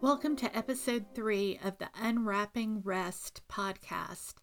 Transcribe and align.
Welcome 0.00 0.36
to 0.36 0.56
episode 0.56 1.06
three 1.14 1.58
of 1.64 1.78
the 1.78 1.88
Unwrapping 1.94 2.82
Rest 2.82 3.42
podcast. 3.48 4.34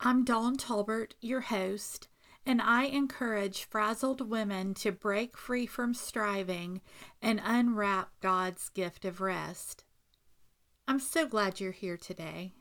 I'm 0.00 0.24
Dawn 0.24 0.56
Tolbert, 0.56 1.14
your 1.20 1.40
host, 1.40 2.08
and 2.46 2.62
I 2.62 2.84
encourage 2.84 3.64
frazzled 3.64 4.30
women 4.30 4.74
to 4.74 4.92
break 4.92 5.36
free 5.36 5.66
from 5.66 5.92
striving 5.92 6.80
and 7.20 7.40
unwrap 7.44 8.10
God's 8.20 8.68
gift 8.68 9.04
of 9.04 9.20
rest. 9.20 9.84
I'm 10.90 10.98
so 10.98 11.24
glad 11.24 11.60
you're 11.60 11.70
here 11.70 11.96
today. 11.96 12.52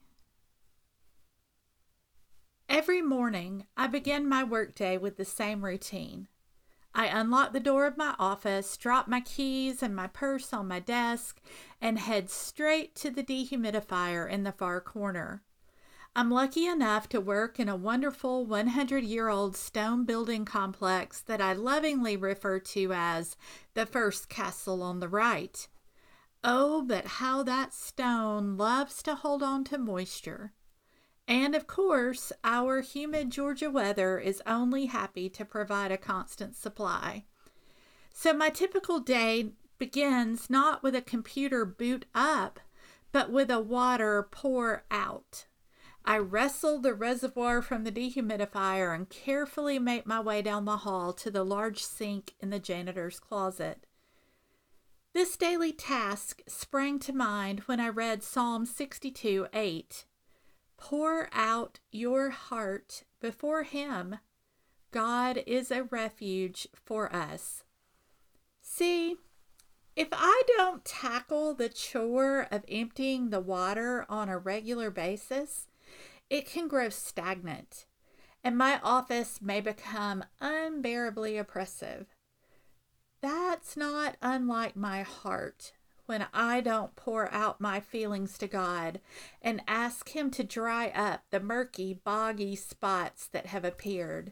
Every 2.70 3.02
morning, 3.02 3.66
I 3.76 3.88
begin 3.88 4.30
my 4.30 4.44
workday 4.44 5.00
with 5.00 5.18
the 5.18 5.26
same 5.26 5.66
routine. 5.66 6.28
I 6.94 7.08
unlock 7.08 7.54
the 7.54 7.60
door 7.60 7.88
of 7.88 7.98
my 7.98 8.14
office, 8.20 8.78
drop 8.78 9.08
my 9.08 9.22
keys 9.22 9.82
and 9.82 9.96
my 9.96 10.05
purse 10.05 10.54
on 10.54 10.68
my 10.68 10.80
desk, 10.80 11.42
and 11.82 11.98
head 11.98 12.30
straight 12.30 12.96
to 12.98 13.10
the 13.10 13.24
dehumidifier 13.24 14.30
in 14.30 14.44
the 14.44 14.52
far 14.52 14.80
corner. 14.80 15.41
I'm 16.16 16.30
lucky 16.30 16.68
enough 16.68 17.10
to 17.10 17.20
work 17.20 17.60
in 17.60 17.68
a 17.68 17.76
wonderful 17.76 18.46
100 18.46 19.04
year 19.05 19.30
old 19.30 19.58
stone 19.58 20.05
building 20.05 20.46
complex 20.46 21.20
that 21.22 21.41
I 21.41 21.54
lovingly 21.54 22.16
refer 22.16 22.60
to 22.60 22.94
as 22.94 23.36
the 23.74 23.88
first 23.88 24.30
castle 24.30 24.84
on 24.84 25.00
the 25.00 25.10
right. 25.10 25.68
Oh, 26.43 26.84
but 26.84 27.05
how 27.05 27.43
that 27.43 27.73
stone 27.73 28.55
loves 28.55 29.03
to 29.03 29.15
hold 29.15 29.43
on 29.43 29.63
to 29.65 29.77
moisture. 29.77 30.54
And 31.27 31.54
of 31.54 31.68
course, 31.68 32.31
our 32.43 32.81
humid 32.81 33.29
Georgia 33.29 33.70
weather 33.70 34.18
is 34.18 34.41
only 34.48 34.87
happy 34.87 35.29
to 35.29 35.46
provide 35.46 35.91
a 35.91 35.98
constant 35.98 36.55
supply. 36.55 37.26
So, 38.13 38.34
my 38.34 38.49
typical 38.49 38.99
day 38.99 39.51
begins 39.77 40.49
not 40.49 40.81
with 40.81 40.96
a 40.96 41.01
computer 41.01 41.65
boot 41.65 42.05
up, 42.15 42.59
but 43.12 43.31
with 43.31 43.51
a 43.51 43.59
water 43.59 44.27
pour 44.31 44.85
out. 44.90 45.46
I 46.05 46.18
wrestle 46.18 46.79
the 46.79 46.93
reservoir 46.93 47.62
from 47.62 47.84
the 47.84 47.91
dehumidifier 47.91 48.96
and 48.96 49.09
carefully 49.09 49.77
make 49.77 50.07
my 50.07 50.20
way 50.20 50.41
down 50.41 50.65
the 50.65 50.77
hall 50.77 51.13
to 51.13 51.29
the 51.29 51.43
large 51.43 51.84
sink 51.84 52.34
in 52.40 52.49
the 52.49 52.59
janitor's 52.59 53.20
closet. 53.20 53.85
This 55.12 55.35
daily 55.38 55.71
task 55.74 56.43
sprang 56.48 56.99
to 56.99 57.13
mind 57.13 57.62
when 57.62 57.79
I 57.79 57.90
read 57.90 58.21
Psalm 58.21 58.68
62 58.68 59.48
8. 59.52 60.05
Pour 60.77 61.29
out 61.34 61.79
your 61.91 62.29
heart 62.29 63.05
before 63.20 63.63
Him. 63.63 64.19
God 64.91 65.41
is 65.47 65.72
a 65.72 65.84
refuge 65.84 66.68
for 66.74 67.13
us. 67.13 67.63
See, 68.62 69.16
if 69.96 70.09
I 70.12 70.44
don't 70.46 70.85
tackle 70.85 71.56
the 71.56 71.69
chore 71.69 72.47
of 72.52 72.63
emptying 72.69 73.31
the 73.31 73.41
water 73.41 74.06
on 74.09 74.30
a 74.30 74.38
regular 74.38 74.91
basis, 74.91 75.68
it 76.30 76.46
can 76.46 76.68
grow 76.68 76.90
stagnant, 76.90 77.88
and 78.44 78.56
my 78.56 78.80
office 78.84 79.41
may 79.41 79.59
become 79.59 80.24
unbearably 80.40 81.35
oppressive. 81.35 82.16
That's 83.22 83.75
not 83.75 84.16
unlike 84.22 84.75
my 84.75 85.01
heart 85.01 85.73
when 86.06 86.25
I 86.34 86.62
don't 86.62 86.95
pour 86.95 87.31
out 87.31 87.62
my 87.62 87.79
feelings 87.79 88.38
to 88.39 88.47
God 88.47 89.00
and 89.41 89.62
ask 89.67 90.09
Him 90.09 90.31
to 90.31 90.44
dry 90.44 90.88
up 90.88 91.22
the 91.29 91.40
murky, 91.40 91.94
boggy 91.94 92.56
spots 92.56 93.28
that 93.28 93.47
have 93.47 93.63
appeared. 93.63 94.31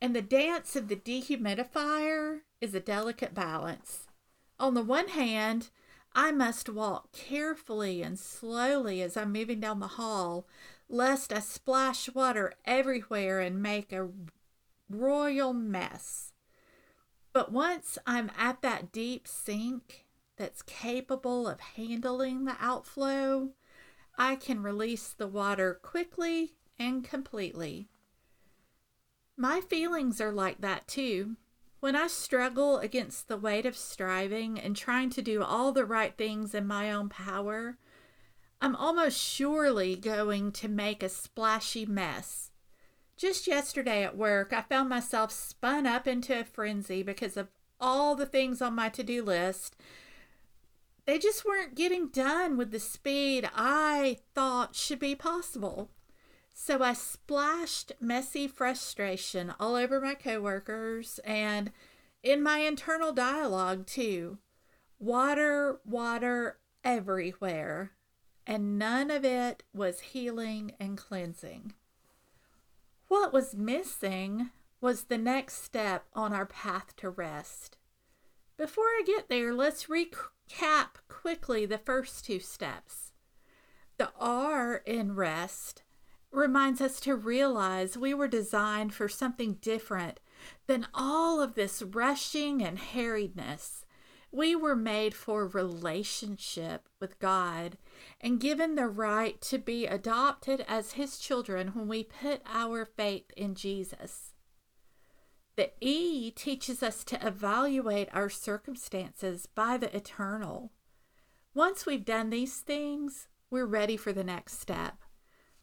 And 0.00 0.16
the 0.16 0.22
dance 0.22 0.74
of 0.74 0.88
the 0.88 0.96
dehumidifier 0.96 2.40
is 2.60 2.74
a 2.74 2.80
delicate 2.80 3.32
balance. 3.32 4.08
On 4.58 4.74
the 4.74 4.82
one 4.82 5.08
hand, 5.08 5.70
I 6.14 6.32
must 6.32 6.68
walk 6.68 7.12
carefully 7.12 8.02
and 8.02 8.18
slowly 8.18 9.02
as 9.02 9.16
I'm 9.16 9.32
moving 9.32 9.60
down 9.60 9.78
the 9.78 9.86
hall, 9.86 10.46
lest 10.88 11.32
I 11.32 11.38
splash 11.38 12.12
water 12.12 12.54
everywhere 12.64 13.38
and 13.38 13.62
make 13.62 13.92
a 13.92 14.08
royal 14.90 15.52
mess. 15.52 16.32
But 17.32 17.50
once 17.50 17.98
I'm 18.06 18.30
at 18.36 18.62
that 18.62 18.92
deep 18.92 19.26
sink, 19.26 20.04
that's 20.36 20.62
capable 20.62 21.48
of 21.48 21.60
handling 21.60 22.44
the 22.44 22.56
outflow, 22.60 23.50
I 24.18 24.36
can 24.36 24.62
release 24.62 25.12
the 25.12 25.26
water 25.26 25.74
quickly 25.82 26.54
and 26.78 27.04
completely. 27.04 27.88
My 29.36 29.60
feelings 29.60 30.20
are 30.20 30.32
like 30.32 30.60
that 30.60 30.86
too. 30.86 31.36
When 31.80 31.96
I 31.96 32.06
struggle 32.06 32.78
against 32.78 33.26
the 33.26 33.36
weight 33.36 33.66
of 33.66 33.76
striving 33.76 34.60
and 34.60 34.76
trying 34.76 35.10
to 35.10 35.22
do 35.22 35.42
all 35.42 35.72
the 35.72 35.84
right 35.84 36.16
things 36.16 36.54
in 36.54 36.66
my 36.66 36.92
own 36.92 37.08
power, 37.08 37.78
I'm 38.60 38.76
almost 38.76 39.18
surely 39.18 39.96
going 39.96 40.52
to 40.52 40.68
make 40.68 41.02
a 41.02 41.08
splashy 41.08 41.84
mess. 41.84 42.51
Just 43.16 43.46
yesterday 43.46 44.02
at 44.02 44.16
work, 44.16 44.52
I 44.52 44.62
found 44.62 44.88
myself 44.88 45.30
spun 45.30 45.86
up 45.86 46.08
into 46.08 46.38
a 46.40 46.44
frenzy 46.44 47.02
because 47.02 47.36
of 47.36 47.48
all 47.80 48.14
the 48.14 48.26
things 48.26 48.62
on 48.62 48.74
my 48.74 48.88
to 48.90 49.02
do 49.02 49.22
list 49.22 49.76
they 51.04 51.18
just 51.18 51.44
weren't 51.44 51.74
getting 51.74 52.08
done 52.08 52.56
with 52.56 52.70
the 52.70 52.78
speed 52.78 53.48
I 53.54 54.18
thought 54.34 54.76
should 54.76 55.00
be 55.00 55.14
possible. 55.14 55.90
So 56.54 56.82
I 56.82 56.92
splashed 56.92 57.92
messy 58.00 58.46
frustration 58.46 59.52
all 59.58 59.74
over 59.74 60.00
my 60.00 60.14
coworkers 60.14 61.18
and 61.24 61.72
in 62.22 62.42
my 62.42 62.58
internal 62.58 63.12
dialogue 63.12 63.86
too. 63.86 64.38
Water, 65.00 65.80
water 65.84 66.58
everywhere, 66.84 67.92
and 68.46 68.78
none 68.78 69.10
of 69.10 69.24
it 69.24 69.64
was 69.74 70.00
healing 70.00 70.74
and 70.78 70.96
cleansing. 70.96 71.74
What 73.12 73.30
was 73.30 73.54
missing 73.54 74.52
was 74.80 75.04
the 75.04 75.18
next 75.18 75.62
step 75.62 76.06
on 76.14 76.32
our 76.32 76.46
path 76.46 76.96
to 76.96 77.10
rest. 77.10 77.76
Before 78.56 78.86
I 78.86 79.02
get 79.04 79.28
there, 79.28 79.52
let's 79.52 79.84
recap 79.84 80.96
quickly 81.08 81.66
the 81.66 81.76
first 81.76 82.24
two 82.24 82.40
steps. 82.40 83.12
The 83.98 84.12
R 84.18 84.76
in 84.86 85.14
rest 85.14 85.82
reminds 86.30 86.80
us 86.80 87.00
to 87.00 87.14
realize 87.14 87.98
we 87.98 88.14
were 88.14 88.28
designed 88.28 88.94
for 88.94 89.10
something 89.10 89.58
different 89.60 90.18
than 90.66 90.86
all 90.94 91.38
of 91.38 91.54
this 91.54 91.82
rushing 91.82 92.62
and 92.62 92.78
harriedness. 92.78 93.84
We 94.34 94.56
were 94.56 94.74
made 94.74 95.14
for 95.14 95.46
relationship 95.46 96.88
with 96.98 97.18
God 97.18 97.76
and 98.18 98.40
given 98.40 98.74
the 98.74 98.86
right 98.86 99.38
to 99.42 99.58
be 99.58 99.86
adopted 99.86 100.64
as 100.66 100.92
His 100.92 101.18
children 101.18 101.68
when 101.68 101.86
we 101.86 102.04
put 102.04 102.40
our 102.46 102.86
faith 102.86 103.30
in 103.36 103.54
Jesus. 103.54 104.32
The 105.56 105.72
E 105.82 106.30
teaches 106.30 106.82
us 106.82 107.04
to 107.04 107.26
evaluate 107.26 108.08
our 108.14 108.30
circumstances 108.30 109.44
by 109.44 109.76
the 109.76 109.94
eternal. 109.94 110.72
Once 111.54 111.84
we've 111.84 112.06
done 112.06 112.30
these 112.30 112.60
things, 112.60 113.28
we're 113.50 113.66
ready 113.66 113.98
for 113.98 114.14
the 114.14 114.24
next 114.24 114.58
step. 114.58 115.02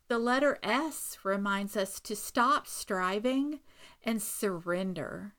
The 0.09 0.19
letter 0.19 0.59
S 0.61 1.17
reminds 1.23 1.75
us 1.75 1.99
to 2.01 2.15
stop 2.15 2.67
striving 2.67 3.61
and 4.03 4.21
surrender. 4.21 5.33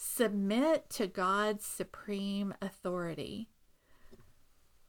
Submit 0.00 0.88
to 0.90 1.08
God's 1.08 1.66
supreme 1.66 2.54
authority. 2.62 3.48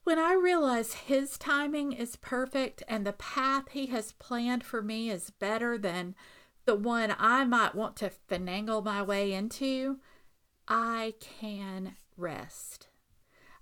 When 0.03 0.19
I 0.19 0.33
realize 0.33 0.93
His 0.93 1.35
timing 1.35 1.93
is 1.93 2.15
perfect 2.15 2.83
and 2.87 3.07
the 3.07 3.13
path 3.13 3.69
He 3.71 3.87
has 3.87 4.11
planned 4.11 4.63
for 4.63 4.83
me 4.83 5.09
is 5.09 5.31
better 5.31 5.79
than 5.79 6.13
the 6.65 6.75
one 6.75 7.15
I 7.17 7.43
might 7.43 7.73
want 7.73 7.95
to 7.97 8.11
finagle 8.29 8.85
my 8.85 9.01
way 9.01 9.33
into, 9.33 9.97
I 10.67 11.15
can 11.19 11.95
rest. 12.15 12.89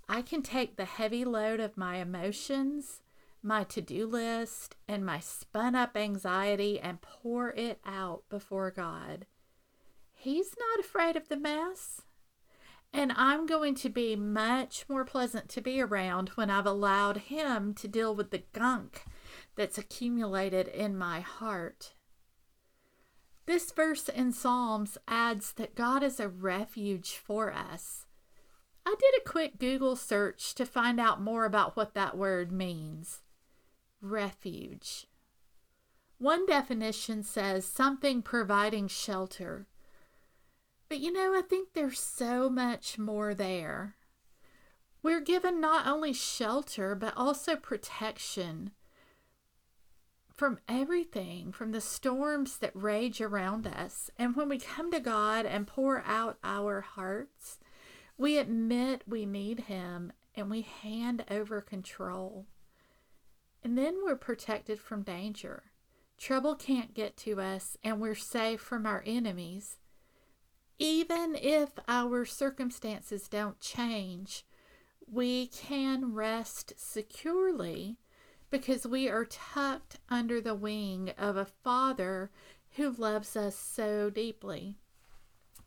I 0.10 0.24
can 0.24 0.42
take 0.42 0.76
the 0.76 0.84
heavy 0.84 1.24
load 1.24 1.62
of 1.62 1.78
my 1.78 1.96
emotions, 1.96 3.02
my 3.42 3.64
to 3.64 3.82
do 3.82 4.06
list, 4.06 4.76
and 4.86 5.06
my 5.06 5.22
spun 5.22 5.76
up 5.76 5.96
anxiety 5.96 6.78
and 6.78 7.02
pour 7.02 7.52
it 7.52 7.80
out 7.86 8.24
before 8.30 8.70
God. 8.70 9.28
He's 10.20 10.56
not 10.58 10.84
afraid 10.84 11.16
of 11.16 11.30
the 11.30 11.38
mess. 11.38 12.02
And 12.92 13.14
I'm 13.16 13.46
going 13.46 13.76
to 13.76 13.90
be 13.90 14.16
much 14.16 14.86
more 14.90 15.06
pleasant 15.06 15.48
to 15.50 15.62
be 15.62 15.80
around 15.80 16.30
when 16.30 16.50
I've 16.50 16.66
allowed 16.66 17.18
Him 17.18 17.74
to 17.76 17.88
deal 17.88 18.16
with 18.16 18.32
the 18.32 18.44
gunk 18.54 19.04
that's 19.56 19.78
accumulated 19.78 20.68
in 20.68 20.98
my 20.98 21.20
heart. 21.20 21.94
This 23.46 23.72
verse 23.72 24.10
in 24.10 24.32
Psalms 24.32 24.98
adds 25.08 25.54
that 25.54 25.76
God 25.76 26.02
is 26.02 26.20
a 26.20 26.28
refuge 26.28 27.12
for 27.12 27.54
us. 27.54 28.06
I 28.86 28.96
did 29.00 29.14
a 29.22 29.30
quick 29.30 29.60
Google 29.60 29.96
search 29.96 30.56
to 30.56 30.66
find 30.66 31.00
out 31.00 31.22
more 31.22 31.46
about 31.46 31.76
what 31.76 31.94
that 31.94 32.18
word 32.18 32.52
means. 32.52 33.22
refuge. 34.02 35.08
One 36.18 36.46
definition 36.46 37.24
says 37.24 37.66
something 37.66 38.22
providing 38.22 38.88
shelter. 38.88 39.68
But 40.90 41.00
you 41.00 41.12
know, 41.12 41.34
I 41.34 41.42
think 41.42 41.70
there's 41.74 42.00
so 42.00 42.50
much 42.50 42.98
more 42.98 43.34
there. 43.34 43.96
We're 45.04 45.22
given 45.22 45.60
not 45.60 45.88
only 45.88 46.14
shelter, 46.14 46.96
but 46.96 47.14
also 47.16 47.56
protection 47.56 48.72
from 50.34 50.60
everything, 50.70 51.52
from 51.52 51.72
the 51.72 51.82
storms 51.82 52.60
that 52.60 52.72
rage 52.76 53.20
around 53.20 53.66
us. 53.66 54.12
And 54.18 54.36
when 54.36 54.50
we 54.50 54.60
come 54.60 54.92
to 54.92 55.00
God 55.00 55.46
and 55.46 55.66
pour 55.66 56.04
out 56.06 56.38
our 56.44 56.82
hearts, 56.82 57.60
we 58.18 58.38
admit 58.38 59.04
we 59.08 59.26
need 59.26 59.62
Him 59.62 60.14
and 60.36 60.50
we 60.50 60.62
hand 60.62 61.26
over 61.30 61.60
control. 61.60 62.46
And 63.64 63.78
then 63.78 63.98
we're 64.06 64.16
protected 64.16 64.80
from 64.80 65.02
danger. 65.02 65.64
Trouble 66.18 66.56
can't 66.56 66.94
get 66.94 67.18
to 67.18 67.42
us, 67.42 67.78
and 67.84 68.00
we're 68.00 68.16
safe 68.16 68.62
from 68.62 68.86
our 68.86 69.04
enemies. 69.06 69.78
Even 70.80 71.36
if 71.36 71.72
our 71.88 72.24
circumstances 72.24 73.28
don't 73.28 73.60
change, 73.60 74.46
we 75.12 75.48
can 75.48 76.14
rest 76.14 76.74
securely 76.78 77.98
because 78.50 78.86
we 78.86 79.10
are 79.10 79.26
tucked 79.26 79.98
under 80.10 80.40
the 80.40 80.56
wing 80.56 81.12
of 81.18 81.36
a 81.36 81.46
Father 81.46 82.30
who 82.76 82.92
loves 82.92 83.36
us 83.36 83.58
so 83.58 84.10
deeply. 84.10 84.76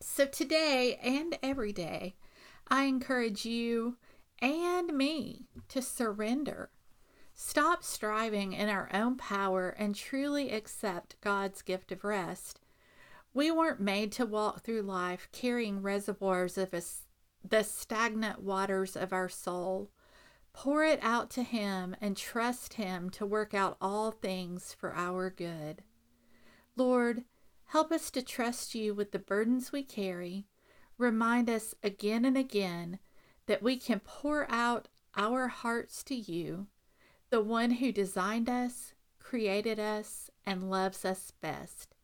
So, 0.00 0.26
today 0.26 0.98
and 1.02 1.36
every 1.42 1.72
day, 1.72 2.14
I 2.68 2.84
encourage 2.84 3.44
you 3.44 3.96
and 4.40 4.96
me 4.96 5.46
to 5.68 5.82
surrender. 5.82 6.70
Stop 7.34 7.82
striving 7.82 8.52
in 8.52 8.68
our 8.68 8.88
own 8.92 9.16
power 9.16 9.70
and 9.70 9.94
truly 9.94 10.50
accept 10.50 11.20
God's 11.20 11.62
gift 11.62 11.90
of 11.90 12.04
rest. 12.04 12.60
We 13.32 13.50
weren't 13.50 13.80
made 13.80 14.10
to 14.12 14.26
walk 14.26 14.62
through 14.62 14.82
life 14.82 15.28
carrying 15.30 15.82
reservoirs 15.82 16.58
of 16.58 16.70
the 17.44 17.62
stagnant 17.62 18.42
waters 18.42 18.96
of 18.96 19.12
our 19.12 19.28
soul. 19.28 19.92
Pour 20.52 20.84
it 20.84 20.98
out 21.00 21.30
to 21.30 21.44
Him 21.44 21.94
and 22.00 22.16
trust 22.16 22.74
Him 22.74 23.08
to 23.10 23.24
work 23.24 23.54
out 23.54 23.76
all 23.80 24.10
things 24.10 24.74
for 24.74 24.92
our 24.94 25.30
good. 25.30 25.84
Lord, 26.74 27.24
help 27.66 27.92
us 27.92 28.10
to 28.10 28.22
trust 28.22 28.74
you 28.74 28.94
with 28.94 29.12
the 29.12 29.20
burdens 29.20 29.70
we 29.70 29.84
carry. 29.84 30.46
Remind 30.98 31.48
us 31.48 31.74
again 31.84 32.24
and 32.24 32.36
again 32.36 32.98
that 33.46 33.62
we 33.62 33.76
can 33.76 34.00
pour 34.00 34.50
out 34.50 34.88
our 35.16 35.46
hearts 35.48 36.02
to 36.04 36.16
you, 36.16 36.66
the 37.30 37.40
one 37.40 37.70
who 37.70 37.92
designed 37.92 38.50
us, 38.50 38.92
created 39.20 39.78
us, 39.78 40.30
and 40.44 40.68
loves 40.68 41.04
us 41.04 41.32
best. 41.40 41.94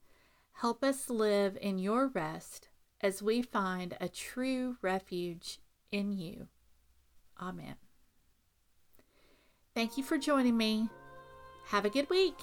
Help 0.61 0.83
us 0.83 1.11
live 1.11 1.59
in 1.61 1.79
your 1.79 2.09
rest 2.09 2.69
as 3.03 3.23
we 3.23 3.43
find 3.43 3.95
a 4.01 4.09
true 4.09 4.77
refuge 4.81 5.59
in 5.93 6.13
you. 6.13 6.49
Amen. 7.39 7.77
Thank 9.75 9.99
you 9.99 10.03
for 10.03 10.17
joining 10.17 10.57
me. 10.57 10.89
Have 11.67 11.85
a 11.85 11.91
good 11.91 12.09
week. 12.09 12.39